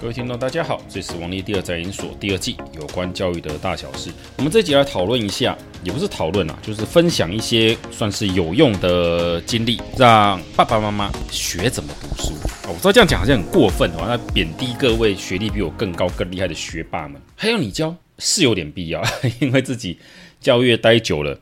[0.00, 4.10] 各位听众，大家好，这是王力第二战研所第二季有关教育的大小事。
[4.38, 5.54] 我们这集来讨论一下，
[5.84, 12.32] 也不是讨论啊，就是分享一些算是有用的经历，让爸爸妈妈学怎么读书。
[12.66, 17.20] 哦我知道这样讲好像很过分哦，那贬低各位学历比我更高、更厉害的学霸们。
[17.36, 19.02] 还有你教是有点必要，
[19.38, 19.98] 因为自己
[20.40, 21.38] 教育待久了，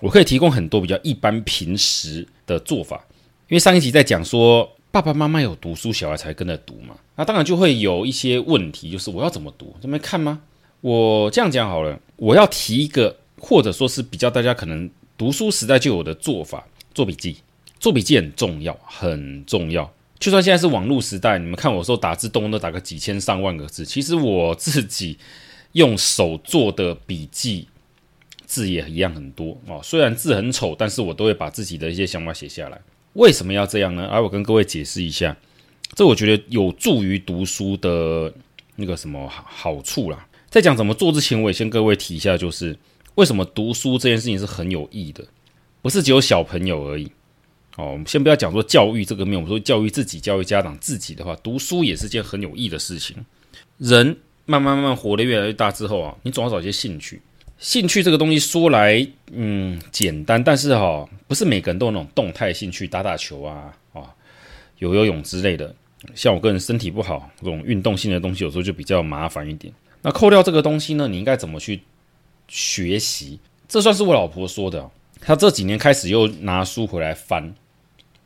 [0.00, 3.06] 我可以提供很多比较一般平时的做法。
[3.48, 4.70] 因为上一集在讲说。
[4.92, 6.94] 爸爸妈妈有读书，小孩才跟着读嘛。
[7.16, 9.74] 那当然就会有一些问题，就是我要怎么读？
[9.80, 10.42] 这边看吗？
[10.82, 16.62] 我这样讲好了，我要提一个，或者说是比较大家可能读书时代就有的做法：
[16.94, 17.38] 做笔记。
[17.80, 19.90] 做笔记很重要，很重要。
[20.20, 23.86] 就算现在是网络时代，你们看我说打字，动不动都打个几千上万个字。
[23.86, 25.18] 其实我自己
[25.72, 27.66] 用手做的笔记，
[28.44, 29.80] 字也一样很多哦。
[29.82, 32.78] 虽然字很丑，但是我都会把自己的一些想法写下来。
[33.14, 34.06] 为什么要这样呢？
[34.06, 35.36] 而、我跟各位解释一下，
[35.94, 38.32] 这我觉得有助于读书的
[38.76, 40.26] 那个什么好处啦。
[40.48, 42.76] 在讲怎么做之前，我也先各位提一下，就是
[43.14, 45.24] 为什么读书这件事情是很有益的，
[45.80, 47.10] 不是只有小朋友而已。
[47.76, 53.16] 哦，我们先不要讲说教育这个面，我们说教育自己、教育家长自己的话，读书也是件很有益的事情。
[53.78, 57.20] 人慢慢慢慢活得越来越大之后啊，你总要找一些兴趣。
[57.62, 64.02] 兴趣这个东西说来，嗯，简单，但是哈、哦，不是每个人都有那种动态兴趣，打打球啊，啊，
[64.78, 65.72] 游游泳之类的。
[66.12, 69.72] 像我个人身体不好，这种运动性的东西有时候就比较麻烦一点。
[70.02, 71.80] 那扣掉这个东西呢，你应该怎么去
[72.48, 73.38] 学习？
[73.68, 74.90] 这算是我老婆说的。
[75.20, 77.54] 她这几年开始又拿书回来翻。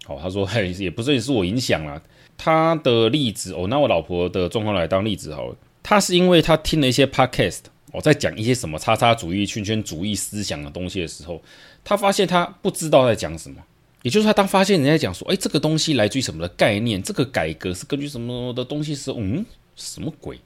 [0.06, 2.00] 哦，她说，嘿， 也不是也是我影响了。
[2.38, 5.54] 她的例子，哦，拿我老婆的状况来当例子好了。
[5.82, 7.64] 她是因为她听了一些 podcast。
[7.92, 11.40] 我在讲一些什么叉叉主义、圈圈主义思想的东西的时候，
[11.84, 13.56] 他发现他不知道在讲什么。
[14.02, 20.38] 也就是他当发现人家讲说，哎，这个东西来自于什么的概念，这个改革是根据什么的东西时，是嗯，什么鬼？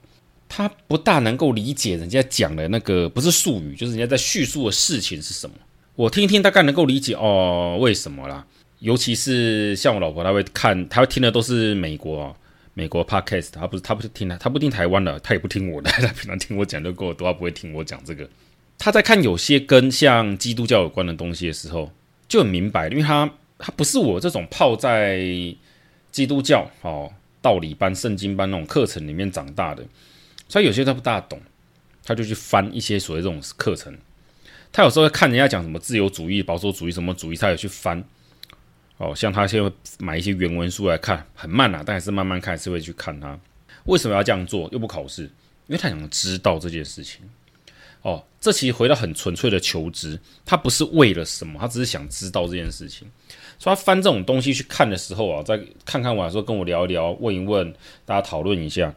[0.49, 5.55] 他不大能够理解人家讲的那个不是术语，就是人家在叙述的事情是什么。
[5.95, 8.45] 我听一听，大概能够理解哦，为什么啦？
[8.79, 12.35] 尤其是像我老婆，她会看，她会听的都是美国。
[12.81, 18.27] 美国 podcast，他不是他不是听他不听台湾的，他也不听我的， 他平常听我讲就够多，他不会听我讲这个。
[18.79, 21.91] 他在看有些跟像基督教有关的东西的时候，
[22.27, 25.19] 就很明白，因为他他不是我这种泡在
[26.11, 29.85] 基督教哦道理班、圣经班那种课程里面长大的，
[30.49, 31.39] 所以有些他不大懂，
[32.03, 33.95] 他就去翻一些所谓这种课程。
[34.71, 38.03] 他有时候看人家讲什么自由主义、保守主义什么主义，他也去翻。
[39.01, 43.35] 哦，像他现在买一些原文书来看，很慢啊，但还是慢慢看，还是会去看它。
[43.85, 44.69] 为什么要这样做？
[44.71, 47.19] 又不考试，因为他想知道这件事情。
[48.03, 53.07] 哦，这其实回到很纯粹的求知，他不是为了什么，他只是想知道这件事情。
[53.57, 57.73] 所以他翻这种东西去看的时候啊，再看看完的时候跟我聊一聊，问一问，
[58.05, 58.93] 大家讨论一下，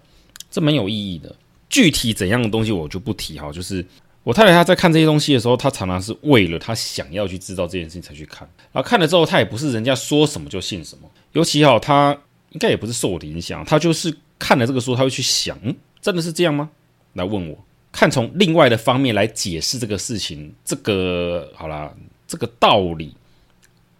[0.51, 1.35] 这蛮有意义的。
[1.71, 3.83] 具体怎样的东西我就不提哈，就是。
[4.25, 11.09] 我太太她在看这些东西的时候，她常常是为了她想要去知道这件事情才去看，然后看了之后，她也不是人家说什么就信什么。
[11.33, 12.19] 尤其哈，她
[12.51, 15.59] 应该也不是受我的影响，她就是看了这个书，她会去想，
[16.01, 16.71] 真的是这样吗？
[17.13, 21.93] 来问我，看从另外的方面来解释这个事情，这个好啦，
[22.27, 23.15] 这个道理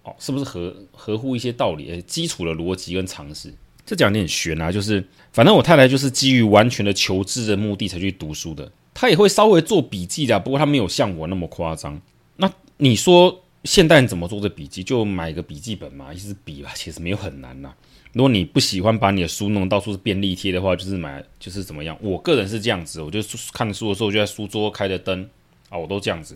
[0.05, 2.01] 哦，是不是合合乎一些道理？
[2.03, 3.53] 基础的逻辑跟常识，
[3.85, 4.73] 这讲有点玄啊。
[4.73, 8.73] 就是反正我太太就是基于完全的求知的目的才去读书的。
[9.05, 12.01] 他也会稍微做笔记的，不过他没有像我那么夸张。
[12.37, 14.83] 那你说现代人怎么做这笔记？
[14.83, 17.71] 就买个笔记本嘛，一支笔吧，其实没有很难呐。
[18.15, 21.95] 如果你不喜欢把你的书弄到处是便利贴的话，就是买就是怎么样？
[22.01, 23.21] 我个人是这样子，我就
[23.53, 25.29] 看书的时候就在书桌开着灯
[25.69, 26.35] 啊，我都这样子。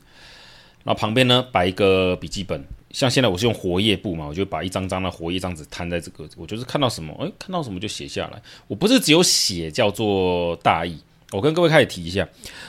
[0.84, 8.42] 然后旁边呢摆一个笔记本，像现在我是用活页簿嘛，我就把一张张的活页张纸摊在这个，我就是看到什么，诶，看到什么就写下来。
[8.66, 10.98] 我不是只有写叫做大意。
[11.32, 12.26] 我跟各位开始提一下，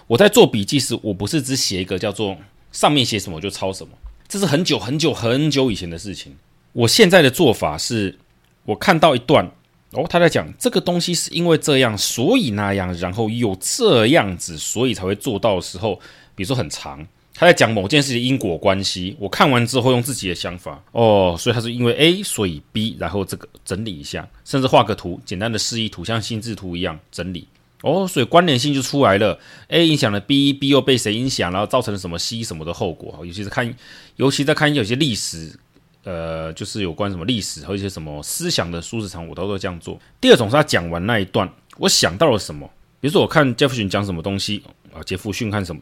[0.08, 2.36] 我在做笔记时，我不是只写一个叫做
[2.72, 3.94] 上面写什么就抄什么，
[4.28, 6.36] 这是很久很久很久以前的事情。
[6.74, 8.19] 我现在的做法是，
[8.66, 9.50] 我看到一段
[9.92, 15.95] 哦，他在讲这个东西是因为这样，所以那样，然后又这样子，所以才会做到的时候，
[16.36, 27.48] 比如说很长，他在讲某件事的因果关系，我看完之后用自己的想法哦，所以他是因为 A 所以 B，然后这个整理一下，甚至画个图，简单的示意图，像心智图一样整理。
[27.81, 29.40] 哦，所以关联性就出来了。
[29.70, 33.26] A 影响了 B，B 又被谁影响，然后造成了什么 C 什么的后果？
[33.26, 33.74] 尤其是看，
[34.18, 35.58] 尤其在看有些历史，
[36.04, 39.98] 呃，就是有关什么历史和一些什么思想的书，时常我都会这样做。
[40.20, 42.70] 第二种是他讲完那一段，我想到了什么？
[43.00, 44.62] 比如说我看杰弗逊讲什么东西
[44.94, 45.81] 啊，杰弗逊看什么，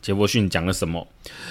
[0.00, 1.06] 杰弗逊讲了什么，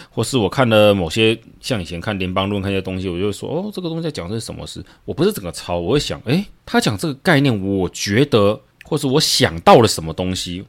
[0.10, 4.84] 或是我看了某些像以前看联邦论看一些东西，我就会说哦，这个东西在讲的是什么事？
[5.06, 8.60] 我不是整个抄，我会想，诶，他讲这个概念，我觉得。
[8.84, 10.64] 或是我想到了什么东西，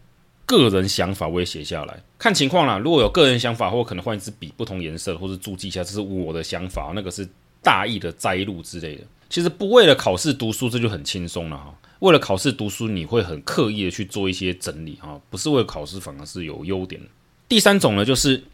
[0.47, 2.79] 个人想法我也写下来，看情况啦。
[2.79, 7.29] 如果有个人想法，或可能换一支笔，不同颜色，或是注记一下，这是我的想法，那个是
[7.63, 9.03] 大意的摘录之类的。
[9.29, 11.75] 其实不为了考试读书，这就很轻松了哈。
[12.01, 17.01] 为了考试读书，你会很刻意的去做一些整理哈，不是为了考试，反而是有优点。
[17.49, 18.45] 第三种呢，就是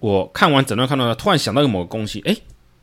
[0.00, 2.38] 我看完整段看到呢，突然想到一个某个东西，诶，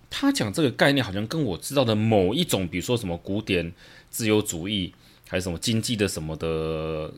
[0.10, 3.72] 他讲这个概念好像跟我知道的某一种，比如说什么古典
[4.10, 4.94] 自由主义，
[5.30, 7.14] 还是什么经济的什么的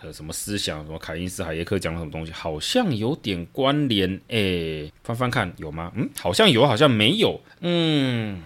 [0.00, 4.20] 呃什么思想，什么凯因斯、海耶克讲的什么东西，好像有点关联。
[4.28, 5.92] 诶，翻翻看有吗？
[5.94, 7.38] 嗯，好像有，好像没有。
[7.60, 8.40] 嗯。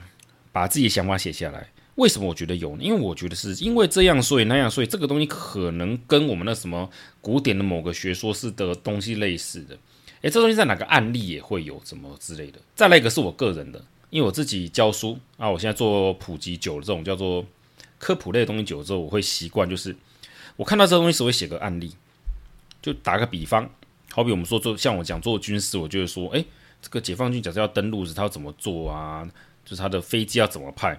[0.52, 2.82] 把自己的想法写下来，为什么我觉得有呢？
[2.82, 6.88] 因为我觉得是因为这样，所以那样，所以这个东西可能跟我们的什么
[7.20, 9.76] 古典的某个学说是的东西类似的。
[10.22, 12.58] 诶，这东西在哪个案例也会有什么之类的。
[12.74, 17.44] 再来一个是我个人的，因为我自己教书啊，我现在做普及久了，这种叫做
[17.98, 19.96] 科普类的东西久了之后，我会习惯就是
[20.56, 21.94] 我看到这个东西时会写个案例，
[22.82, 23.68] 就打个比方，
[24.12, 26.44] 好比我们说做像我讲做军事，我就会说，诶，
[26.80, 29.28] 这个解放军假设要登陆时，他要怎么做啊？
[29.64, 30.96] 就是他的飞机要怎么派，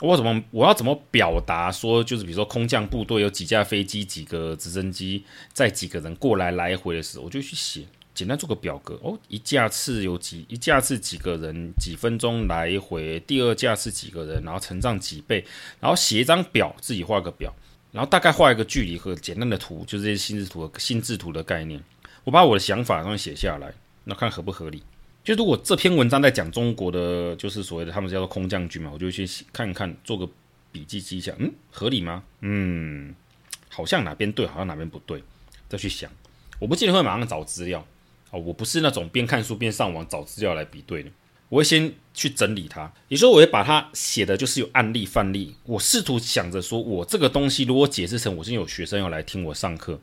[0.00, 9.18] 我怎么我要怎么表达说，就是比如说空降部队有几架飞机、几个直升机，载几个人过来来回的时候，我就去写，简单做个表格哦。
[9.28, 15.44] 一架次有几一架次几个人，几分钟来回；第二架次几个人，然后成长几倍，
[15.80, 17.52] 然后写一张表，自己画个表，
[17.92, 21.82] 然后大概画一个距离和简单的图，就是这些心智图的心智图的概念，
[22.22, 23.74] 我把我的想法然后写下来，
[24.04, 24.82] 那看合不合理。
[25.22, 30.28] 就如果这篇文章在讲中国的，就是所谓的他们叫做空降军嘛，我就去看看，做个
[30.70, 32.22] 笔记记一下，嗯，合理吗？
[32.40, 33.14] 嗯，
[33.70, 35.24] 好像哪边对，好像哪边不对，
[35.68, 36.10] 再去想。
[36.58, 37.84] 我不记得会马上找资料
[38.34, 41.10] 哦，我不是那种边看书边上网找资料来比对的，
[41.48, 42.92] 我会先去整理它。
[43.06, 50.00] 也就是说，我会把它写的就是有案例范例，我试图想着说，我这个东西如果解释成我今天有学生要来听我上课，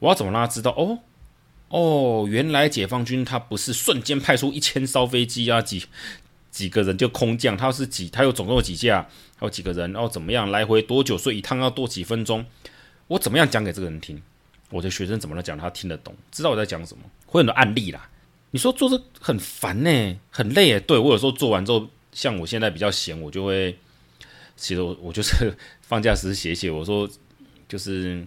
[0.00, 0.98] 我要怎么让他知道哦？
[1.68, 5.84] 哦，原来解放军他不是瞬间派出一千艘飞机啊，几
[6.50, 12.44] 几个人就空降，他是几，他有总共有几架，还有几个人，然后怎么样来回多久，所以一趟要多几分钟，
[13.06, 14.20] 我怎么样讲给这个人听？
[14.70, 18.08] 我的学生怎么来讲，他听得懂，知道我在讲什么，会很多案例啦。
[18.52, 20.80] 你说做这很烦呢，很累诶。
[20.80, 23.76] 对，我有时候做完之后，像我现在比较闲，我就会
[24.56, 27.08] 其实我我就是放假时写写，我说
[27.68, 28.26] 就是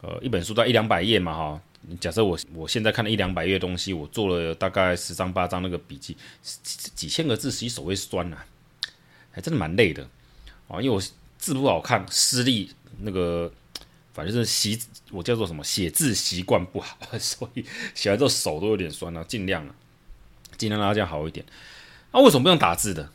[0.00, 1.60] 呃一本书到一两百页嘛哈。
[2.00, 8.44] 假设我我现在看了一两百页东西，我做了大概十张八张那个笔记，几千个字，实手会酸呐、啊，
[9.30, 10.02] 还真的蛮累的
[10.66, 10.82] 啊。
[10.82, 11.00] 因为我
[11.38, 12.70] 字不好看，视力
[13.00, 13.50] 那个
[14.18, 14.76] 反正是习
[15.12, 19.22] 我叫做什么写字习惯不好， 所以写完之后手都有点酸啊。
[19.28, 19.72] 尽量啊，
[20.56, 21.46] 尽量让它这样好一点。
[22.10, 23.08] 那、为什么不用打字的？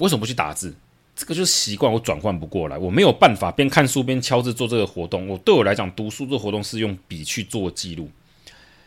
[0.00, 0.74] 为什么不去打字？
[1.14, 5.28] 这个就是习惯，我转换不过来，我没有办法边看书边敲字做这个活动。
[5.28, 8.10] 我对我来讲，读书这活动是用笔去做记录。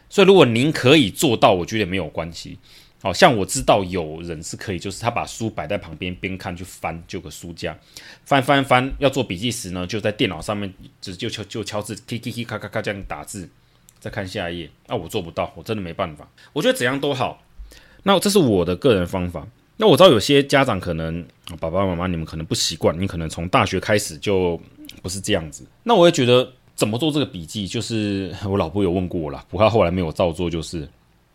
[0.09, 2.59] 所以，如果您可以做到，我觉得没有关系。
[3.03, 7.77] 好像我知道有人是可以，就是他把书摆在旁边边看去翻，就个书架
[8.23, 8.89] 翻翻翻。
[8.97, 13.50] 要做笔记时呢，就在电脑上面只就敲就敲字，k k k 咔咔咔这样打字，
[14.00, 14.69] 再看下一页。
[14.88, 16.25] 那、我做不到，我真的没办法。
[16.53, 17.44] 我觉得怎样都好。
[18.03, 19.45] 那这是我的个人方法。
[19.75, 21.25] 那我知道有些家长可能
[21.59, 24.57] 爸爸妈妈你们可能不习惯，你可能从大学开始就
[25.01, 25.65] 不是这样子。
[25.83, 30.50] 那我也觉得怎么做这个笔记，就是我老婆有问过我了，不过后来没有照做。
[30.50, 30.88] 就是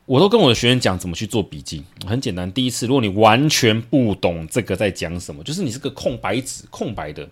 [0.09, 2.51] 我都跟我的学员讲怎么去做笔记，很简单。
[2.51, 7.29] 第一次，如果你完全不懂这个在讲什么，就是你是个空白纸，空白的，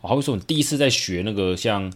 [0.00, 1.92] 我还会说你第一次在学那个像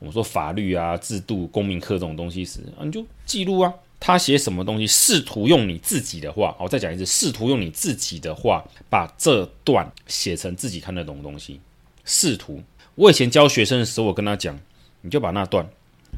[0.00, 3.72] 我们说法律啊、制度、公民课这种东西时，啊，你就记录啊。
[4.00, 4.84] 他写什么东西？
[4.84, 11.60] 试图用你自己的话，我再讲一次，试图用你自己的话把这段写成自己看得懂的东西。
[12.04, 12.60] 试图，
[12.96, 14.58] 我以前教学生的时候，我跟他讲，
[15.02, 15.68] 你就把那段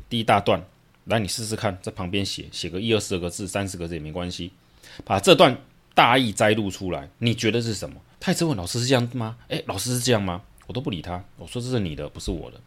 [0.08, 0.64] 第一大段
[1.10, 4.52] 来，你试试看，在旁边写，写个一二十个字、三十个字也没关系，
[5.04, 5.54] 把这段
[5.94, 8.00] 大意摘录出来，你觉得是什么？
[8.18, 9.36] 他一直问老师是这样吗？
[9.48, 10.42] 诶，老师是这样吗？
[10.66, 12.60] 我都不理他，我说这是你的，不是我的。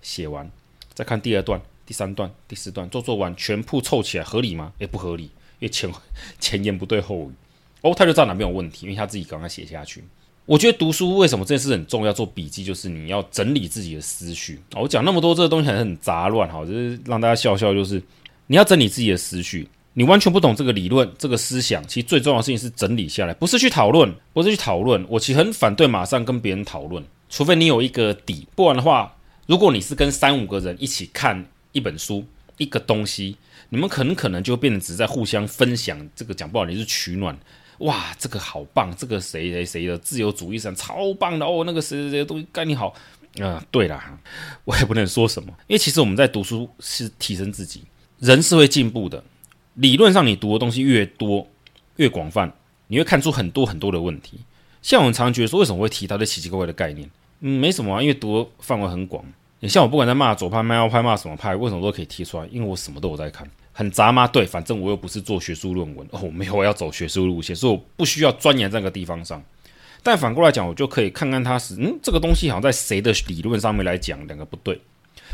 [0.00, 0.50] 写完
[0.94, 1.60] 再看第二段。
[1.86, 4.72] 第三段、第四段做做完，全部凑起来合理吗？
[4.78, 5.92] 诶不合理，因为前
[6.40, 7.34] 前言不对后语。
[7.82, 10.02] 哦，他就知道哪边有问题，因为他自己刚刚写下去。
[10.46, 12.12] 我觉得读书为什么这件事很重要？
[12.12, 14.60] 做笔记就是你要整理自己的思绪。
[14.74, 17.72] 我讲那么多这个东西很很杂乱，哈，就是让大家笑笑。
[17.72, 18.02] 就是
[18.46, 25.04] 你要整理自己的思绪，你完全不懂这个理论、这个思想，其实最重要的事情是整理下来，不是去讨论，不是去讨论。
[25.08, 31.46] 我其实很反对马上跟别人讨论，除非你有一个底，不然的话，如果你是跟三五个人一起看。
[31.74, 32.24] 一本书，
[32.56, 33.36] 一个东西，
[33.70, 36.08] 你们很可能就变成只在互相分享。
[36.14, 37.36] 这个讲不好，你是取暖。
[37.78, 41.64] 哇，这个好棒，这个谁谁谁的自由主义上超棒的哦。
[41.66, 42.94] 那个谁谁谁的东西概念好，啊、
[43.40, 44.18] 呃，对啦，
[44.64, 47.82] 我也不能说什么，因为其实我们在读书是提升自己，
[48.20, 49.22] 人是会进步的。
[49.74, 51.46] 理论上，你读的东西越多
[51.96, 52.52] 越广泛，
[52.86, 54.38] 你会看出很多很多的问题。
[54.82, 57.10] 像我们常觉得说，为什么会提到这奇奇怪怪的概念？
[57.40, 59.24] 嗯，没什么啊，因为读的范围很广。
[59.58, 62.46] 你像我不管在骂左派、骂右派、骂什么派，为什么都可以提出来？
[62.52, 63.50] 因为我什么都有在看。
[63.74, 64.26] 很杂吗？
[64.26, 69.42] 对，反正我又不是做学术论文哦，我没有我要走学术路线，所以我不需要钻研这个地方上。
[70.02, 74.80] 但反过来讲，我就可以看看它是，嗯，这个东西好像在谁的理论上面来讲，两个不对，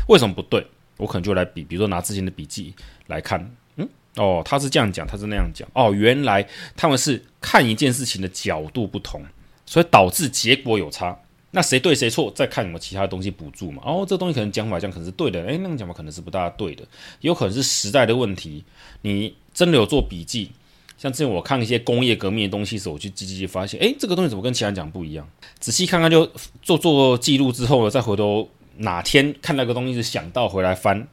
[0.07, 0.65] 为什么不对？
[0.97, 2.73] 我可能就来比，比如说拿之前的笔记
[3.07, 9.23] 来看，嗯，哦，他是这样讲，他是那样讲，哦，原来他们是看一件事情的角度不同，
[9.65, 11.17] 所以导致结果有差。
[11.53, 12.31] 那谁对谁错？
[12.31, 13.83] 再看有没有其他的东西补助嘛？
[13.85, 16.83] 哦，这东西可能讲法这样可能是对的，诶，那个讲法可能是不大对的，
[17.19, 18.63] 有可能是时代的问题。
[19.01, 20.51] 你真的有做笔记？
[20.97, 25.27] 像之前我看一些工业革命的东西时候，我去记记发现，诶，这个东西怎么跟其他人讲不一样？
[25.59, 26.25] 仔细看看就
[26.61, 31.05] 做做记录之后呢，再回头哪天看那个东西是想到回来翻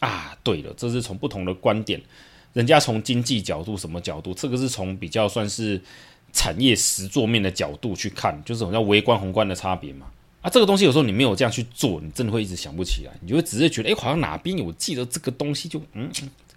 [0.00, 2.02] 啊，对了，这是从不同的观点，
[2.52, 5.80] 人家从经济角度什么角度，这个是从比较算是。
[6.34, 10.06] 产业实作面的角度去看，就是好像微观宏观的差别嘛。
[10.42, 16.10] 啊，这个东西有时候你没有这样去做，你真的会一直想不起来，你就会只是觉得，哎，好像哪边有记得这个东西就，嗯，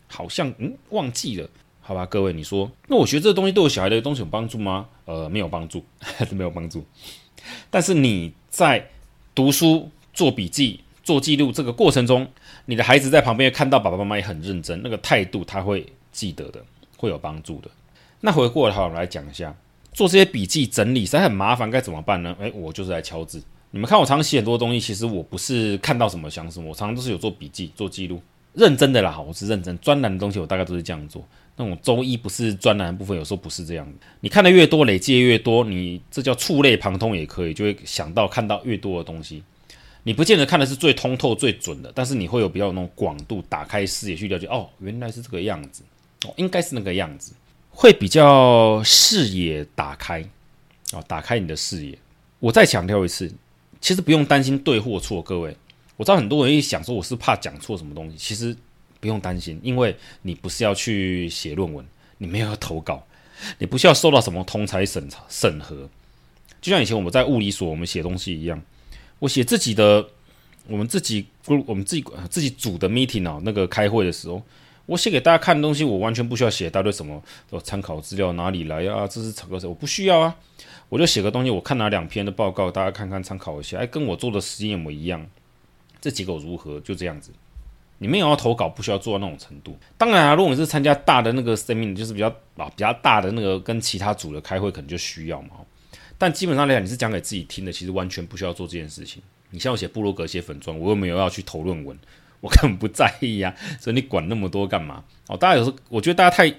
[0.07, 1.49] 好像嗯忘记了。
[1.79, 4.89] 好吧，各位，你说，那我学这个东西对我小孩的东西有帮助吗？
[5.05, 6.83] 呃，没有帮助，还 是没有帮助。
[7.69, 8.89] 但是你在
[9.33, 12.27] 读书、做笔记、做记录这个过程中，
[12.65, 16.61] 你的孩子在旁边看到爸爸妈妈也很认真，那个态度他会记得的，
[16.97, 17.71] 会有帮助的。
[18.19, 19.55] 那回过来，好，我们来讲一下。
[19.97, 22.35] 做这些笔记整理实在很麻烦，该怎么办呢？
[22.39, 23.41] 诶，我就是来敲字。
[23.71, 28.21] 你们看我常常写很多东西，其实我不是看到什么想什么，我常常都是有做笔记、做记录，
[28.53, 29.19] 认真的啦。
[29.19, 29.75] 我是认真。
[29.79, 31.27] 专栏的东西我大概都是这样做。
[31.55, 33.93] 那种周一不是专栏部分，有时候不是这样的。
[34.19, 39.41] 你看的越多，累积越多，你这叫触类旁通也可以，就会想到看到越多的东西。
[40.03, 44.45] 你不见得看的是最通透、最准的，但是你会有比较有那种广度，打开视野去了解。
[44.45, 45.81] 哦，原来是这个样子，
[46.27, 47.33] 哦，应该是那个样子。
[47.79, 50.27] 会比较视野打开，
[50.93, 51.95] 哦，打开你的视野。
[52.39, 53.31] 我再强调一次，
[53.79, 55.55] 其实不用担心对或错，各位。
[55.95, 58.57] 我知道很多人一想说我是怕讲错什么东西，其实
[58.99, 61.85] 不用担心，因为你不是要去写论文，
[62.17, 63.05] 你没有投稿，
[63.59, 65.87] 你不需要受到什么通才审查审核。
[66.59, 68.59] 就像以前我们在物理所我们写东西一样，
[69.19, 70.03] 我写自己的，
[70.65, 74.41] 我们自己我们自己自己组的 meeting 啊，那个开会的时候。
[74.87, 77.21] 我写给大家看的东西，我完全不需要写一大堆什么
[77.61, 79.05] 参考资料哪里来、啊？
[79.07, 79.59] 这是什么？
[79.65, 80.35] 我不需要啊！
[80.89, 83.77] 我就写个东西，我看哪两篇的报告，大家看看参考一下。
[83.77, 85.23] 哎，跟我做的实验模一样，
[85.99, 86.79] 这结果如何？
[86.79, 87.31] 就这样子。
[87.97, 89.77] 你们有要投稿，不需要做到那种程度。
[89.97, 95.49] 当然啊，如果你是参加大的那个 seminar，就是比较啊比较大的那个跟其他组的开会，可能就需要嘛。
[96.17, 99.21] 但基本上来讲，你是讲给自己听的，其实完全不需要做这件事情。
[99.49, 101.97] 你像我写部落格、写粉专，我又没有要去投论文。
[102.39, 105.03] 我根本不在意、啊，所以你管那么多干嘛？
[105.27, 106.53] 哦，大家有时候我觉得大家太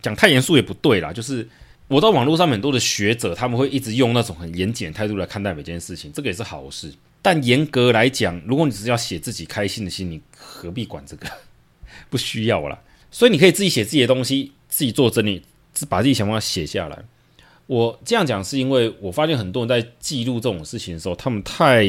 [0.00, 1.12] 讲太严肃也不对啦。
[1.12, 1.46] 就是
[1.88, 6.92] 我到网络上很多的学者，他们会一直用那种很严谨的态度来看待每件事情，这个也是好事。
[7.20, 11.26] 但严格来讲，如果你只是要写自己开心的心，你何必管这个？
[12.08, 12.78] 不需要啦。
[13.10, 15.42] 所以你可以自己写自己的东西，自己做整理，
[15.88, 16.98] 把自己想法写下来。
[17.66, 21.84] 我这样讲是因为我发现很多人在记录这种事情的时候，他们太。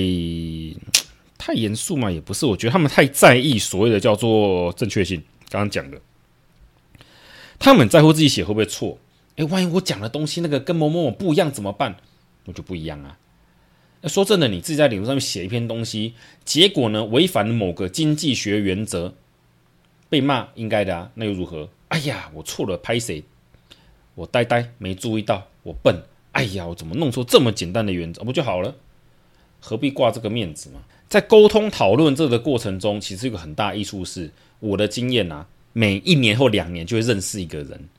[1.38, 2.46] 太严肃嘛，也不是。
[2.46, 5.22] 我觉得他们太在意所谓的叫做正确性。
[5.50, 6.02] 刚刚讲的，
[7.60, 8.98] 他们在乎自己写会不会错？
[9.36, 11.98] 诶，万一我讲的东西那个跟某某某不一样怎么办？
[12.46, 13.18] 我就不一样啊。
[14.02, 16.14] 那说真的，你自己在领域上面写一篇东西，
[16.44, 19.14] 结果呢违反某个经济学原则，
[20.10, 21.12] 被骂应该的啊。
[21.16, 21.70] 那又如何？
[21.90, 23.24] 哎呀，我错了，拍谁？
[24.16, 26.04] 我呆呆没注意到，我笨。
[26.32, 28.24] 哎呀，我怎么弄错这么简单的原则？
[28.24, 28.76] 不就好了？
[29.68, 30.80] 何必挂这个面子嘛？
[31.10, 34.30] 在沟通讨论这个过程中，其实有个很大益处是，
[34.60, 35.44] 我的经验啊，
[35.74, 37.90] 每一年或两年就会认识一个人，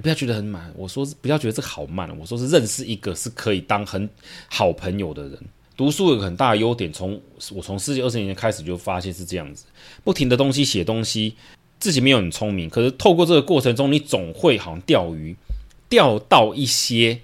[0.00, 0.72] 不要觉得很慢。
[0.74, 4.08] 我说是不要觉得这个好慢，我说是认识一个是可以当很
[4.48, 5.38] 好朋友的人。
[5.76, 7.20] 读书有个很大的优点，从
[7.52, 9.66] 我从十几二十年开始就发现是这样子，
[10.02, 11.34] 不停的东西写东西，
[11.78, 15.36] 自己没有很聪明，可是透过这个过程中，你总会好像钓鱼，
[15.90, 17.20] 钓到一些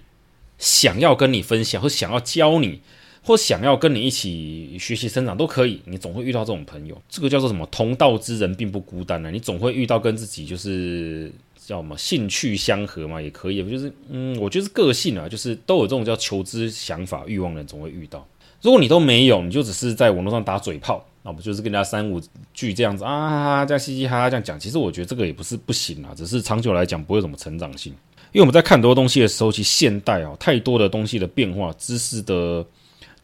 [0.59, 2.83] 想要跟你分享或想要教你。
[3.26, 6.97] 或想要跟你一起学习成长都可以，你总会遇到这种朋友。
[7.09, 7.66] 这个叫做什么？
[7.73, 9.33] 同道之人并不孤单呢。
[9.33, 13.68] 你总会遇到跟自己就是叫什么兴趣相合嘛，也可以。
[13.68, 18.25] 就是嗯，我觉得是个性啊，就是都有这种叫求知想法欲望的人总会遇到。
[18.62, 22.23] 如果你都没有，你就只是在网络上打嘴炮，那不就是跟人家三五
[22.54, 24.56] 句这样子啊，这样嘻嘻哈哈这样讲。
[24.56, 27.92] 其实我觉得这个也不是不行啊，只是长久来讲不会有什么成长性。
[28.30, 32.64] 因为我们在看很多东西的时候，其实现代啊太多的东西的变化，知识的。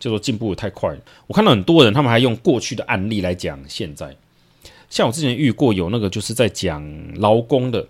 [0.03, 0.93] 叫做进步太快。
[1.29, 4.17] 我看到很多人，他们还用过去的案例来讲现在。
[4.91, 6.85] 像我之前遇过有那个就是在讲
[7.21, 7.87] 劳工的，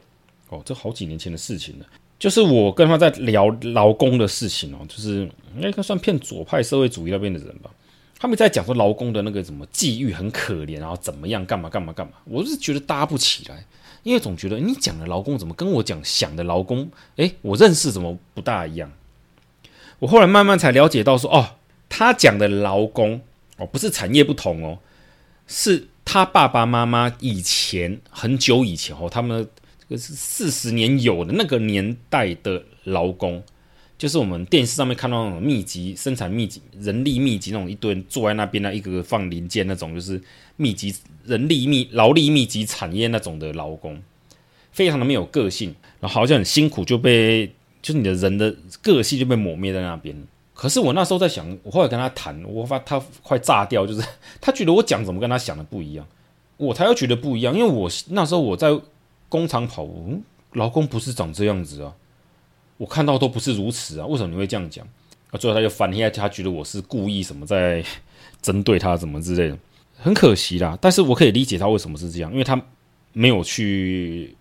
[0.50, 1.86] 哦，这好几年前的事情了。
[2.18, 5.26] 就是我跟他在聊劳工的事情哦，就是
[5.58, 7.70] 应该算偏左派社会主义那边的人吧。
[8.18, 12.12] 他们在讲说劳工的那个什么际遇很可怜，然后怎么样干嘛干嘛干嘛。
[12.24, 13.64] 我是觉得搭不起来，
[14.02, 18.92] 因为总觉得你讲的劳工怎么跟我讲想的劳工，诶，我认识怎么不大一样。
[19.98, 21.54] 我后来慢慢才了解到说，哦，
[21.94, 23.20] 他讲的劳工
[23.58, 24.78] 哦，不是产业不同哦，
[25.46, 29.46] 是他爸爸妈妈以前很久以前哦，他们
[29.78, 29.98] 这个。
[29.98, 33.42] 是四十年有的那个年代的劳工，
[33.98, 40.18] 就是我们电视上面看到那种密集生产、密集人力密集那种一堆人坐在那边那一个个放零件那种，就是
[40.56, 40.94] 密集
[41.26, 44.02] 人力密劳力密集产业那种的劳工，
[44.72, 50.16] 非常的没有个性，然后好像很辛苦就被就是你的人的个性就被抹灭在那边。
[50.62, 54.06] 可是我那时候在想，我后来跟他谈，我发他快炸掉，就是
[54.40, 56.06] 他觉得我讲怎么跟他想的不一样，
[56.56, 58.78] 我才会觉得不一样，因为我那时候我在。
[59.32, 61.90] 工厂跑，嗯，劳工不是长这样子啊，
[62.76, 64.86] 我看到都不是如此啊，为什么你会这样讲？
[65.30, 67.82] 啊，最后他就翻，天他觉得我是故意什么在
[68.42, 69.56] 针对他，什么之类的，
[69.96, 70.76] 很可惜啦。
[70.82, 72.60] 但是我可以理解他为什么是这样，因为他
[73.14, 74.36] 没有去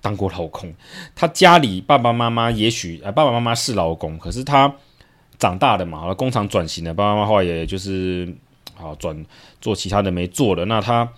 [0.00, 0.72] 当过劳工，
[1.16, 4.72] 他家里爸爸妈妈也许啊，爸爸妈妈是劳工，可是他
[5.38, 8.32] 长大的嘛，好了，工厂转型了，爸爸妈妈后来也就是
[8.74, 9.24] 好转
[9.60, 11.12] 做其他的没做了，那他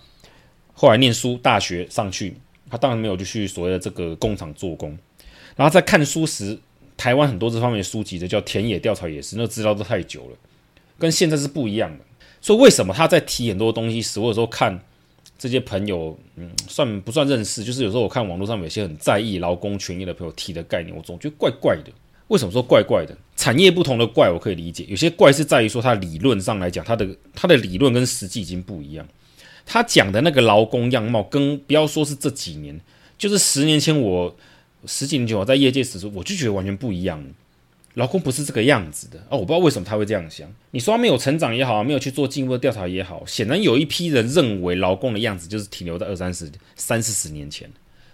[0.73, 2.35] 后来念书，大学上去。
[2.71, 4.95] 他当然没有就去所谓的这个工厂做工，
[5.55, 6.55] 然后在看书时，
[6.95, 10.37] 台湾很多这方面的书籍的叫田野调查也是，那个资料都太久了，
[10.99, 12.05] 跟现在是不一样的。
[12.39, 14.79] 所以为什么他在提很多东西时，我有时候看
[15.35, 17.63] 这些朋友，嗯，算不算认识？
[17.63, 21.91] 就是有时候我看网络上有些很在意劳工权益的朋友提的概念，我总觉得怪怪的。
[22.29, 23.15] 为什么说怪怪的？
[23.35, 29.07] 产业不同的怪我可以理解，有些怪是在于说它理论上来讲，它的它的理论跟实际已经不一样。
[29.65, 32.79] 他讲的那个劳工样貌，跟不要说是这几年，
[33.19, 34.35] 就是十年前我
[34.85, 37.23] 十几年前我在业界时，我就觉得完全不一样。
[37.95, 40.47] 劳工不是这个样子的哦，我不知道为什么他会这样想。
[40.71, 47.69] 你说他没有成长也好，没有去做进一步的调查也好，显然有一批人认为劳工的样子就是停留在二三十、三四十年前，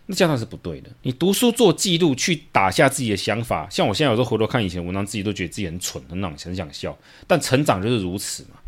[0.08, 0.90] 那这样是不对的。
[1.02, 6.98] 你读书做记录，去打下自己的想法，像我现在有时候回头看以前文章，自己都觉得自己很蠢，很很想笑。
[7.26, 8.60] 但成长就是如此嘛，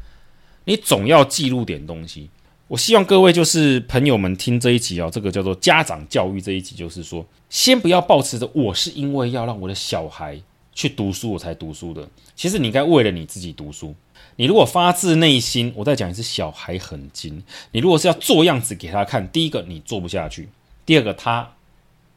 [0.65, 2.30] 你总要记录点东西。
[2.67, 10.38] 我希望各位就是朋友们听这一集啊，这个叫做家长教育这一集，就是说，先不要抱持着我是因为要让我的小孩
[10.73, 12.06] 去读书我才读书的。
[12.36, 13.95] 其实你应该为了你自己读书。
[14.36, 17.41] 你如果发自内心，我再讲一次，小孩很精。
[17.71, 20.50] 你如果是要做样子给他看，第一个你做不下去，
[20.88, 21.52] 第二个他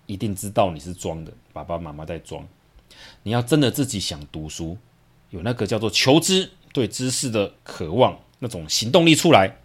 [0.07, 2.47] 一定知道你是装的，爸爸妈妈在装。
[3.25, 4.79] 你要真的自己想读书，
[5.31, 9.57] 有那个叫做求知，对知识的渴望，那种行动力出来。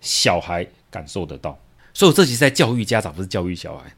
[0.00, 1.58] 小孩感受得到，
[1.92, 3.94] 所以我这集在教育家长，不是教育小孩。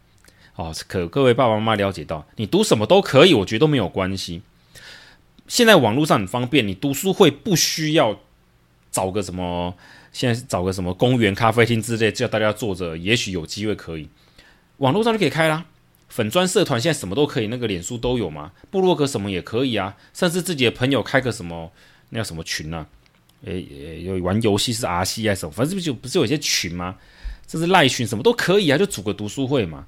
[0.57, 4.43] 哦，可各位爸爸妈妈了解到，你读什么都可以，我觉得都没有关系。
[5.47, 8.19] 现在网络上很方便，你读书会不需要
[8.91, 9.77] 找个什么，
[10.13, 14.09] 现在找个什么公园、咖啡厅之类，叫大家坐着，也许有机会可以。
[14.79, 15.65] 网络上就可以开啦，
[16.09, 21.73] 粉专社团现在什么都可以，那个脸书都有嘛，部落格什么也可以啊，甚至自己的朋友开个什么，
[22.11, 22.87] 那叫什么群啊？
[23.45, 25.53] 诶诶，有玩游戏是 R C 还是什么？
[25.53, 26.97] 反正不就不是有一些群吗？
[27.47, 29.87] 这是赖群，什么都可以啊，就组个读书会嘛。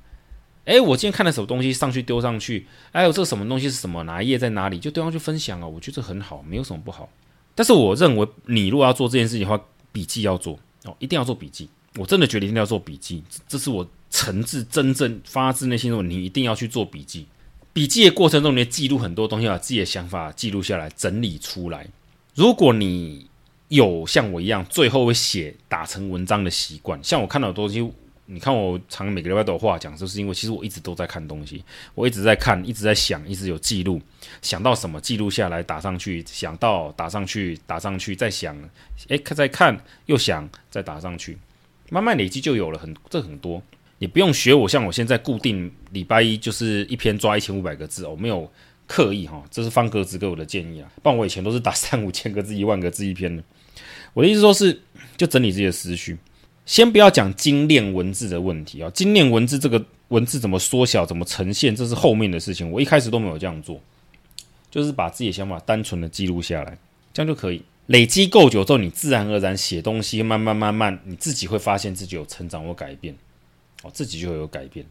[0.65, 2.67] 诶，我今天看了什么东西，上去丢上去。
[2.93, 4.03] 还有这个什么东西是什么？
[4.05, 4.79] 哪一页在哪里？
[4.79, 5.67] 就丢上去分享啊。
[5.67, 7.09] 我觉得很好，没有什么不好。
[7.55, 11.69] 但是我认为，你如果要做这件事情的话，笔记要做哦，一定要做笔记。
[11.97, 17.27] 我真的觉得一定要做笔记，这是我诚挚、真正发自内心的，你一定要去做笔记。
[17.73, 21.87] 笔记的过程中，你记录很多东西，把自己的想法记录下来，整理出来。
[22.35, 23.29] 如果你
[23.69, 26.99] 有像我一样，最后会写打成文章的习惯。
[27.05, 27.89] 像我看到的东西，
[28.27, 31.63] 你看我常每个礼拜都有话讲，就是因为其实我一直都在看东西，
[31.95, 34.01] 我一直在看，一直在想，一直有记录，
[34.43, 38.57] 想到什么记录下来打上去，想到打上去，打上去再想，
[39.09, 41.39] 诶，看再看又想再打上去，
[41.91, 43.63] 慢慢累积就有了很这很多。
[43.99, 48.51] 你不用学我，像我现在固定礼拜一就是一篇抓一千五百个字哦，没有
[48.87, 50.91] 刻意哈，这是方格子给我的建议啊。
[51.03, 53.43] 不然我以前都是打三五千个字、一万个字一篇的。
[54.15, 54.81] 我的意思说是，
[55.17, 56.17] 就整理自己的思绪，
[56.65, 58.91] 先不要讲精炼文字的问题啊。
[58.91, 62.71] 精炼文字这个文字怎么缩小、怎么呈现，这是后面的事情。
[62.71, 63.81] 我一开始都没有这样做，
[64.71, 66.79] 就是把自己的想法单纯的记录下来，
[67.13, 73.15] 这样就可以累积够久之后，你自然而然写东西，慢慢慢慢，你自己会发现自己有成长或改变，
[73.83, 74.85] 哦，自己就会有改变。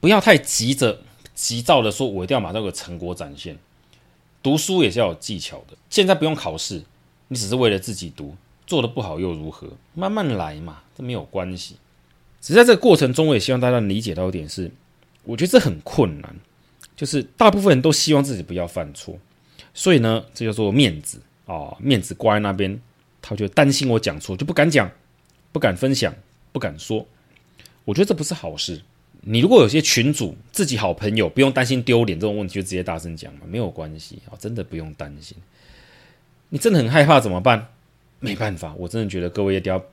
[0.00, 0.98] 不要太急着、
[1.34, 3.58] 急躁的说，我一定要把这个成果展现。
[4.42, 6.82] 读书也是要有技巧的，现在不用考试。
[7.28, 8.34] 你只是为了自己读，
[8.66, 9.68] 做得不好又如何？
[9.94, 11.76] 慢慢来嘛，这没有关系。
[12.40, 14.70] 只在这个过程中，我也希望大家理解到一点是，
[15.24, 16.34] 我觉得这很困难，
[16.96, 19.16] 就是大部分人都希望自己不要犯错，
[19.74, 22.80] 所以呢，这叫做面子啊、哦，面子挂在那边，
[23.20, 24.90] 他就担心我讲错，就不敢讲，
[25.52, 26.12] 不敢分享，
[26.50, 27.06] 不敢说。
[27.84, 28.82] 我觉得这不是好事。
[29.22, 35.36] 你如果有些群主自己好朋友，不用担心丢脸这种问题，就直接大声讲嘛，没有关系啊，真的不用担心。
[36.48, 37.68] 你真的很害怕怎么办？
[38.18, 39.84] 没办法，我真的觉得各位一定要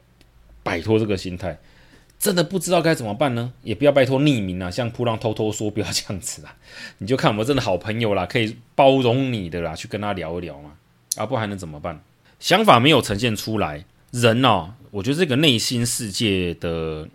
[0.63, 1.59] 摆脱这个心态。
[2.17, 3.51] 真的不知道该怎么办呢？
[3.63, 6.55] 也不要拜托匿名啊，像扑浪偷偷说，不要这样子啊。
[6.99, 10.71] 你就看我们真的好朋友啦，可以包容你的啦，去跟他聊一聊嘛。
[11.17, 12.01] 啊，不还能怎么办？
[12.39, 17.09] 想法没有呈现出来，人哦，我觉得这个内心世界的。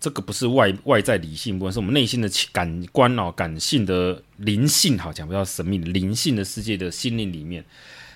[0.00, 7.64] 这个不是外外在理性部分，是我们内心的感官哦，感性的灵性，好讲比较神秘的灵性的世界的心灵里面，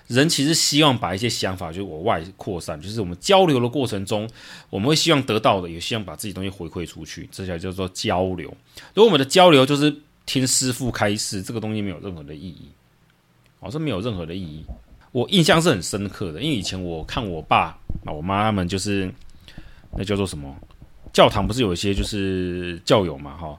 [0.07, 4.29] 人其实希望把一些想法就是往外扩散，就是我们交流的过程中，
[4.69, 8.55] 我们会希望得到的，也希望把自己东西回馈出去，这叫叫做交流。
[8.93, 9.93] 如果我们的交流就是
[10.25, 12.69] 听师傅开示，这个东西没有任何的意义，
[13.59, 14.63] 哦，这没有任何的意义。
[15.11, 19.13] 我印象是很深刻的，因为以前我看我爸啊、我妈他们就是
[19.97, 20.55] 那叫做什么？
[21.13, 23.57] 教堂不是有一些就是教友嘛，哈，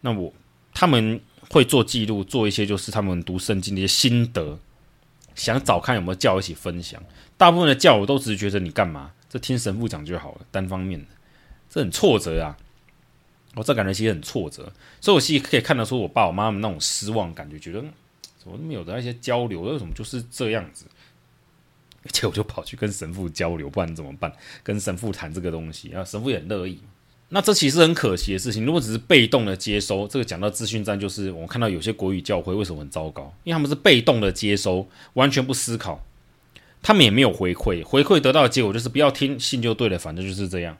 [0.00, 0.32] 那我
[0.72, 4.58] 他们会做记录，做一些就是他们读圣经的一些心得，
[5.34, 7.02] 想找看有没有教一起分享。
[7.36, 11.06] 大部分的教友都只是觉得你干嘛，这听神父讲就好了，单方面的，
[11.68, 12.56] 这很挫折啊。
[13.54, 17.80] 我这感觉其实很挫折，所以我其实可以看得出我爸我妈妈那种失望感觉，觉得
[18.38, 20.86] 怎么都没有的那些交流，为什么就是这样子？
[22.04, 24.32] 而且我就跑去跟神父交流，不然怎么办？
[24.62, 26.80] 跟神父谈这个东西啊，神父也很乐意。
[27.34, 28.66] 那这其实很可惜的事情。
[28.66, 33.22] 如果只是被动的接收，这个讲到资讯站，就是我们看到有些国语教会为什么很糟糕？
[33.42, 36.04] 因为他们是被动的接收，完全不思考，
[36.82, 40.76] 他们也没有回馈，回馈得到的结果就是不要听，信就对了，反正就是这样。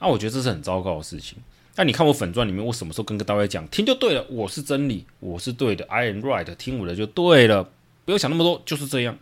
[0.00, 1.36] 那、啊、我觉得这是很糟糕的事情。
[1.76, 7.68] 那你看我粉钻里面，我什么时候跟各位讲，听就对了，我是真理，我是对的，I am right，听我的就对了，
[8.06, 9.18] 不要想那么多，就是这样。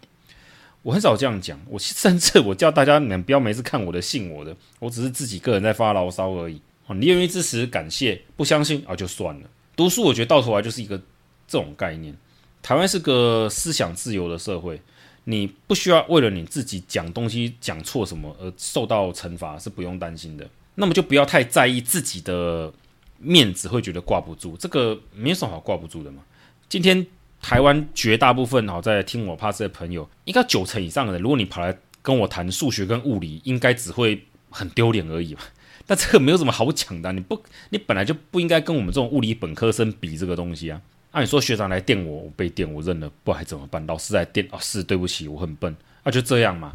[0.83, 6.61] 我很少这样讲，我甚至我叫大家你们不要每次看我的信我的，我只是自己个人在发牢骚而已。
[6.97, 9.49] 你愿意支持感谢，不相信啊就算了。
[9.77, 10.99] 读书我觉得到头来就是一个
[11.47, 12.15] 这种概念。
[12.61, 14.81] 台湾是个思想自由的社会，
[15.25, 20.47] 你不需要为了你自己讲东西讲错什么而受到惩罚，是不用担心的。
[20.75, 22.73] 那么就不要太在意自己的
[23.19, 26.23] 面子，会觉得挂不住，这个没什么好挂不住的嘛。
[26.69, 27.07] 今天。
[27.43, 35.41] 台湾绝大部分好在听我 Podcast 的朋友，应该九成以上的人，如果你跑来跟我谈数学跟物理，应该只会很丢脸而已嘛。
[35.85, 40.81] 但这个没有什么好讲的，你不， 你本来就不应该跟我们这种物理本科生比这个东西啊。
[41.11, 43.85] 按、你说学长来电我，我被电，我认了，不还怎么办？
[43.87, 46.73] 老师来电哦，是对不起，我很笨，啊，就这样嘛。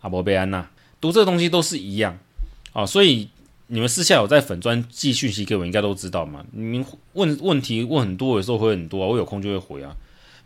[0.00, 0.68] 阿伯贝安娜
[1.00, 2.18] 读这个东西都是一样
[2.72, 3.28] 啊，所以
[3.68, 6.44] 你们私下有在粉专寄讯息给我，应该都知道嘛。
[6.52, 9.94] 你们问问题问很多，有时候会很多，我有空就会回啊。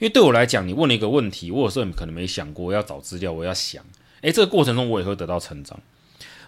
[0.00, 3.84] 因为对我来讲，你问了一个问题，我有时候可能没想过，我要找资料，我要想，
[4.22, 5.78] 诶，这个过程中我也会得到成长。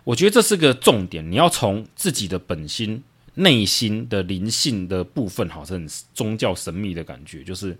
[0.04, 7.76] 我觉得这是个重点，你要从自己的本心、内心的灵性的部分，好像宗教神秘的感觉，就是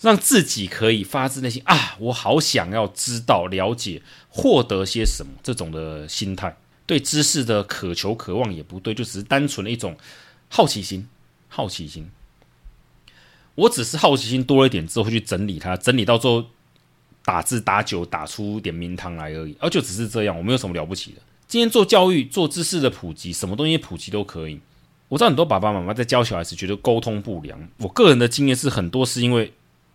[0.00, 9.94] 让自己可以发自内心啊，我好想要知道、了解、获得些什么这种的心态，对知识的渴求、渴望也不对，就只是单纯的一种
[10.48, 11.06] 好奇心，
[11.48, 12.10] 好奇心。
[13.54, 16.44] 我只是好奇心多一点之后会去整理它，整理到最后
[17.24, 21.18] 打字打久打出点名堂来而已，而就只是这样，我没有什么了不起的。
[21.46, 24.60] 今天做教育、做知识的普及，什么东西普及都可以。
[25.08, 29.52] 我知道很多爸爸妈妈在教小孩时觉得沟通不良，我个人的经验是很多是因为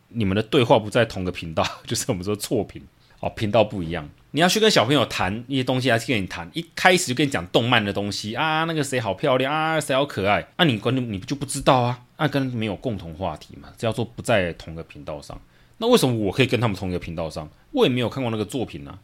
[0.09, 2.81] 你们的对话不在同个频道，就是我们说错频
[3.19, 4.09] 哦，频道不一样。
[4.31, 12.03] 你要去跟小朋友谈一些东西，还是跟你谈一开始就跟你讲动漫的东西啊，那个谁好漂亮啊，谁好可爱，那、啊、你关键你就不知道啊。
[12.17, 15.39] 那跟没有共同话题嘛，叫做不在同一个频道上。
[15.77, 17.49] 那为什么我可以跟他们同一个频道上？
[17.71, 18.99] 我也没有看过那个作品啊。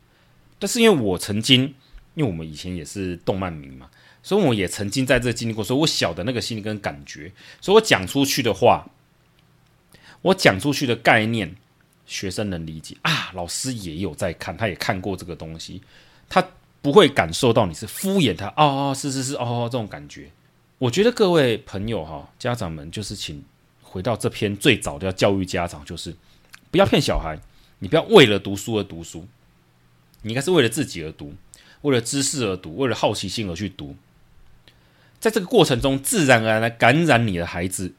[0.60, 1.74] 但是因为我曾经，
[2.14, 3.90] 因为我们以前也是动漫迷嘛，
[4.22, 7.32] 所以我也曾经在这经历过，所以我晓得那个心理跟感觉。
[7.62, 8.86] 所以我讲出去的话，
[10.22, 11.56] 我讲出去的概念，
[12.06, 13.32] 学生能理解啊。
[13.34, 15.82] 老师也有在看，他也看过这个东西，
[16.30, 16.46] 他
[16.82, 18.54] 不会感受到你是敷衍他。
[18.56, 20.30] 哦，是是是，哦，这种感觉。
[20.78, 23.44] 我觉得各位朋友哈，家长们就是请
[23.82, 26.16] 回到这篇最早的要教育家长，就是
[26.70, 27.40] 不要骗小孩，
[27.80, 29.26] 你不要为了读书而读书，
[30.22, 31.34] 你应该是为了自己而读，
[31.82, 33.96] 为了知识而读，为了好奇心而去读，
[35.20, 37.94] 在这个过程中，自然而然的感染你的孩子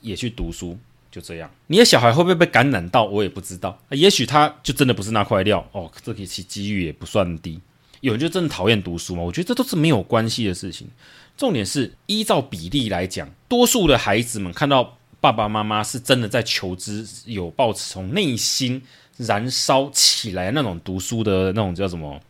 [0.00, 0.78] 也去读书，
[1.14, 1.48] 就这样。
[1.68, 3.78] 你的小孩会不会被感染到，我也不知道。
[3.90, 7.60] 也许他就真的不是那块料哦，这个其机遇也不算低。
[8.00, 9.22] 有人就真的讨厌读书吗？
[9.22, 10.88] 我觉得这都是没有关系的事情。
[11.36, 18.82] 重点是依照比例来讲，多数的孩子们看到爸爸妈妈是真的在求知，有抱持从内心
[19.16, 22.20] 燃烧起来那种读书的那种叫什么？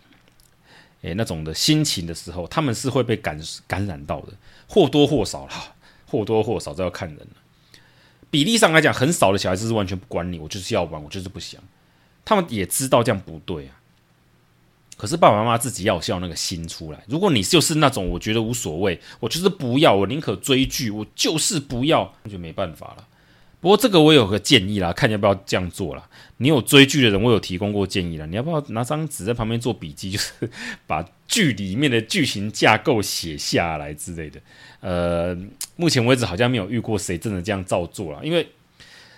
[1.00, 4.34] 诶，那种的心情的时候，他们是会被感感染到的，
[4.68, 5.72] 或多或少啦，
[6.06, 7.26] 或多或少这要看人。
[8.34, 11.62] 比例上来讲，很少的小孩子是完全不管你，我就是要玩，我就是不想。
[12.24, 13.78] 他们也知道这样不对啊。
[14.96, 17.00] 可是爸爸妈妈自己要笑那个心出来。
[17.06, 23.06] 如果你就是那种我觉得无所谓，我就是不要，我宁可追剧，我就是不要，那就没办法了。
[23.64, 26.06] 不过这个我有个建议啦，看要不要这样做啦。
[26.36, 28.26] 你有追剧的人，我有提供过建议啦。
[28.26, 30.50] 你要不要拿张纸在旁边做笔记，就是
[30.86, 34.38] 把剧里面的剧情架构写下来之类的。
[34.80, 35.34] 呃，
[35.76, 38.22] 目前为止好像没有遇过谁真的这样照做了。
[38.22, 38.46] 因为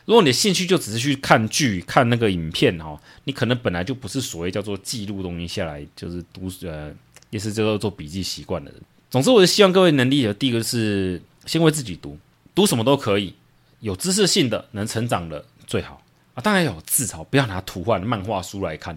[0.04, 6.94] 如果你的兴趣就只是去看剧、看那个影片哈，你可能本来就不是所谓叫做记录东西下来，就是读呃，
[7.30, 8.80] 也是叫做做笔记习惯的人。
[9.10, 12.16] 总之，我是希望各位能理解，第一个是先为自己读，
[12.54, 13.34] 读什么都可以。
[13.80, 16.02] 有知识性的、能成长的最好
[16.34, 16.40] 啊！
[16.40, 18.96] 当然有字哦，不要拿图画的漫画书来看。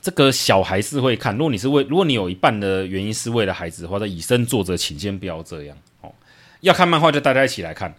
[0.00, 1.36] 这个小孩是会看。
[1.36, 6.12] 如果你是为，如果你有一半的原因是为了孩子的话，以身作则，请先不要这样哦。
[6.60, 7.92] 要看漫画就大家一起来看，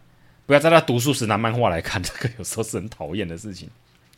[0.46, 3.70] 不要在他读书时拿漫画来看， 这个有时候是很讨厌的事情。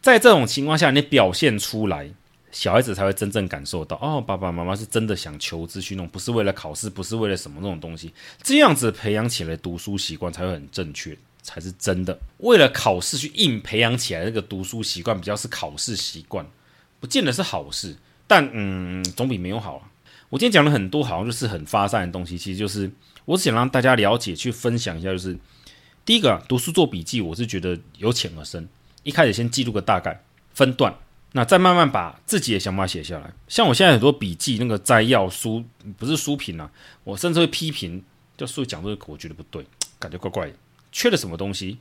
[0.02, 2.08] 在这种情况下，你表现出来，
[2.52, 8.14] 小孩子才会真正感受到哦，爸爸妈妈是真的想求知去弄，不是为了考试，不是为了什么那种东西。
[8.44, 11.18] 这样子培养起来读书习惯才会很正确。
[11.42, 12.20] 才是真的。
[12.38, 16.46] 为了考试去硬培养起来那个读书习惯，比较是考试习惯，
[17.00, 17.96] 不见得是好事。
[18.28, 19.88] 但嗯，总比没有好。
[20.30, 22.90] 我今天讲了很多，好像就是很发散的东西，其实就是
[23.26, 25.12] 我只想让大家了解，去分享一下。
[25.12, 25.38] 就是
[26.06, 28.70] 第一个，读书做笔记，我是觉得由浅而深。
[29.04, 30.24] 一开始先记录个大概，
[30.54, 30.96] 分段，
[31.34, 33.34] 那再慢慢把自己的想法写下来。
[33.50, 35.66] 像我现在很多笔记那个摘要书，
[35.98, 36.72] 不是书评啊，
[37.04, 38.02] 我甚至会批评，
[38.38, 39.66] 就书讲这个，我觉得不对，
[40.00, 40.54] 感觉怪怪的。
[40.92, 41.78] 缺了什么东西，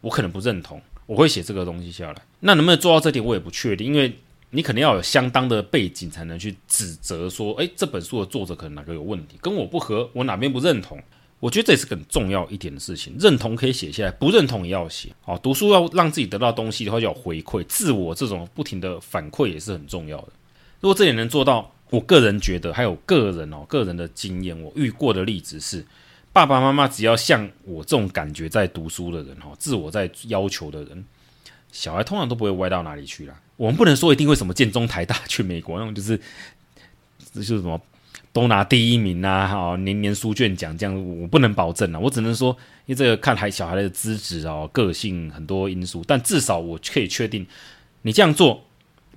[0.00, 2.22] 我可能不认同，我会写这个东西下来。
[2.40, 4.18] 那能不能做到这点，我也不确定，因为
[4.50, 11.02] 你肯定要有相当的背景，才能去指责说，诶，这本书的作者可能哪个有问题，跟我不合，我哪边不认同。
[11.40, 13.14] 我觉得这也是很重要一点的事情。
[13.18, 15.10] 认同可以写下来，不认同也要写。
[15.22, 20.28] 好，读书要让自己得到东西的话，就要回馈，自我这种不停的反馈也是很重要的。
[20.80, 25.84] 如果这点能做到，我个人觉得，还有个人哦，个人的经验，我遇过的例子是。
[26.34, 31.04] 爸爸妈妈只要像我这种感觉在读书的人哈，自我在要求的人，
[31.70, 33.40] 小孩通常都不会歪到哪里去啦。
[33.56, 36.18] 我们不能说一定会什么建中台大去美国那种，就是
[37.32, 37.80] 就是什么
[38.32, 42.00] 都拿第一名啊，哈，年年书卷奖这样，我不能保证啊。
[42.00, 42.50] 我只能说，
[42.86, 47.46] 因为这个看孩小孩的资质哦、个性很多因素，但至少我可以确定，
[48.02, 48.60] 你这样做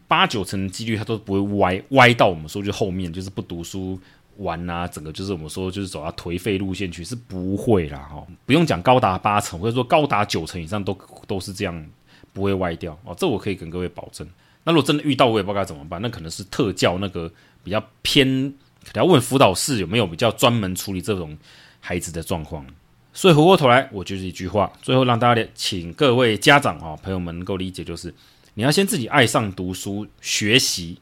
[0.07, 3.99] 八九成几率他都不会歪歪到我们说就后面就是不读书。
[4.37, 10.97] 玩啊，整个就是我们说，就是走到颓废路线去，是不会啦，哈，不用讲高达八成，或者说高达九成以上都
[11.27, 11.85] 都是这样，
[12.33, 14.27] 不会歪掉哦，这我可以跟各位保证。
[14.63, 17.31] 那如果真的遇到，我也不知道该怎么办，那可能是特教那个
[17.63, 21.37] 比较偏，可能要问辅导室有没有比较专门处理这种
[21.79, 22.65] 孩子的状况。
[23.13, 28.13] 所以回过头来，我就是一句话，最后让大家请各位家长啊朋友们能够理解，就是
[28.53, 30.99] 你要先自己爱上读书、学习、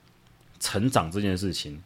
[0.60, 1.82] 成长这件事情。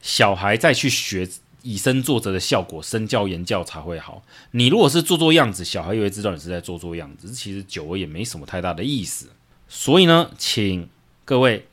[0.00, 1.28] 小孩再去学
[1.62, 4.22] 以身作则的效果，身教言教才会好。
[4.52, 7.30] 你如果是做做样子，小孩也会知道你是在做做样子。
[7.30, 9.28] 其实久而也没什么太大的意思。
[9.68, 10.88] 所以呢，请
[11.26, 11.66] 各位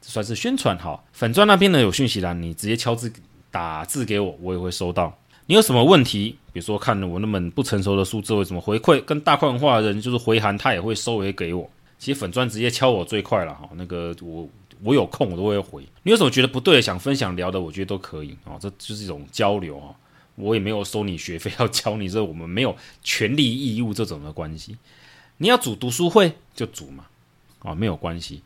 [0.00, 1.04] 算是宣传好。
[1.12, 3.12] 粉钻那边呢有讯息栏，你直接敲字
[3.50, 5.18] 打字给我，我也会收到。
[5.46, 9.02] 你有什么问题，比如说看了我那本不成熟的书之后，怎么回馈？
[9.02, 11.68] 跟大块文化的人就是回函，他也会收回给我。
[11.98, 13.68] 其实粉钻直接敲我最快了哈。
[13.74, 14.48] 那个我。
[14.82, 19.94] 我有空我都会回，你有什么觉得不对的想分享聊的，我觉得都可以、哦，这就是一种交流啊、哦。
[20.36, 24.76] 我也没有收你学费要教你，这我们没有权利义务这种的关系。
[25.38, 27.06] 你要组读书会就组嘛，
[27.58, 28.42] 啊、哦，没有关系。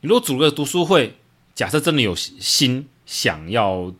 [0.00, 1.14] 你如果组个读书会，
[1.54, 3.92] 假设真的有心想要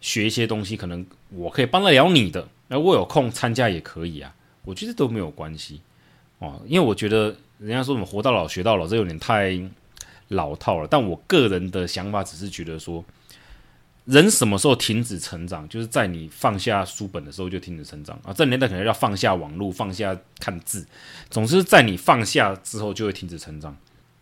[0.00, 4.32] 学一些东西，可能我可以帮得了你的，那我有空参加也可以啊，
[4.64, 5.80] 我觉得都没有关系
[6.38, 9.60] 哦，因为我觉得人家说什么活到老学到老，这有点太。
[10.28, 13.04] 老套了，但我个人的想法只是觉得说，
[14.04, 18.32] 人什么时候停止成长，就是在你放下书本的时候就停止成长啊。
[18.32, 20.86] 这年代可能要放下网络，放下看字，
[21.30, 23.76] 总之在你放下之后就会停止成长。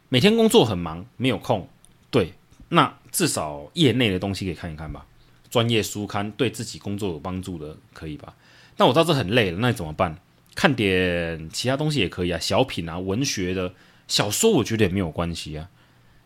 [0.09, 1.69] 每天工作很忙，没有空，
[2.11, 2.35] 对，
[2.69, 5.07] 那至少业内的东西可以看一看吧，
[5.51, 8.35] 专业书刊对自己工作有帮助的可以吧？
[8.77, 10.19] 但我知道这很累了，那你怎么办？
[10.55, 13.73] 看点其他东西也可以啊，小品啊，文学的
[14.07, 15.71] 小说，我觉得也没有关系啊。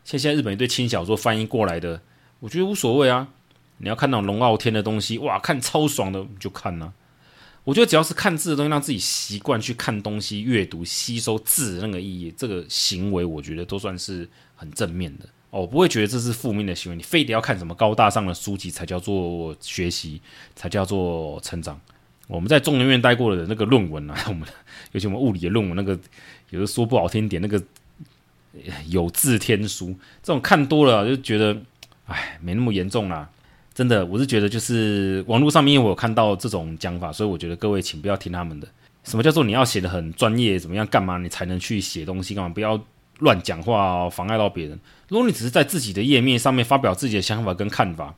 [0.06, 2.00] 像现在日本一堆轻小说翻译过来的，
[2.38, 3.26] 我觉得无所谓啊。
[3.78, 6.92] 你要看那种龙傲天的东西，哇，看超爽的，就看呐、啊。
[7.64, 15.62] 我觉得只要是看字的东西，让自己习惯去看东西、阅读、吸收字的那个意义，这个行为，我觉得都算是很正面的哦。
[15.62, 16.96] 我不会觉得这是负面的行为。
[16.96, 20.22] 你非得要看什么高大上的书籍才叫做学习，
[20.54, 21.80] 才叫做成长。
[22.28, 24.48] 我们在中研院待过的那个论文啊， 我们
[24.92, 25.98] 尤其我们物理的论文，那个
[26.50, 27.60] 有的说不好听点，那个
[28.88, 31.56] 有字天书，这种看多了就觉得，
[32.06, 33.28] 哎，没那么严重啦。
[33.74, 38.66] 真的，我是觉得就是网络上面我有看到这种讲法，所以我觉得各位请不要听他们的。
[39.04, 42.34] 什么叫做你要写的很专业，怎么样干嘛你才能去写东西？
[42.34, 42.82] 干嘛不要
[43.18, 44.78] 乱讲话，妨碍到别人。
[45.08, 48.14] 如果你只是在自己的页面上面发表自己的想法跟看法，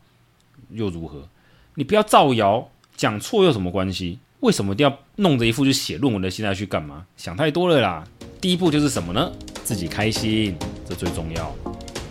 [0.70, 1.28] 又如何？
[1.74, 4.18] 你不要造谣，讲错有什么关系？
[4.40, 7.04] 为什么一定要弄着一副就写论文的心态去干嘛？
[7.16, 8.04] 想太多了啦。
[8.40, 9.32] 第一步就是什么呢？
[9.64, 10.56] 自己开心，
[10.88, 11.54] 这最重要。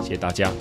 [0.02, 0.52] 谢谢大家。